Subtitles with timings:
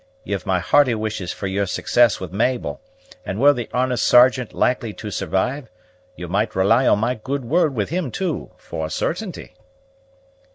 [0.23, 2.81] Ye've my hearty wishes for yer success with Mabel;
[3.23, 5.69] and were the honest Sergeant likely to survive,
[6.15, 9.53] ye might rely on my good word with him, too, for a certainty."